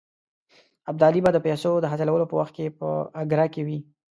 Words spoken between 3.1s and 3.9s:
اګره کې وي.